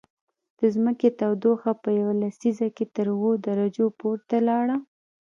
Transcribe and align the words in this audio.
د 0.59 0.61
ځمکې 0.75 1.09
تودوخه 1.19 1.71
په 1.83 1.89
یوه 1.99 2.13
لسیزه 2.23 2.67
کې 2.75 2.85
تر 2.95 3.07
اووه 3.13 3.33
درجو 3.47 3.85
پورته 3.99 4.37
لاړه 4.47 4.75